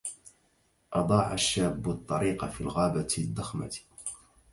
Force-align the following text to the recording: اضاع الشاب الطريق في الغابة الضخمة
اضاع 0.93 1.33
الشاب 1.33 1.89
الطريق 1.89 2.45
في 2.49 2.61
الغابة 2.61 3.15
الضخمة 3.17 3.71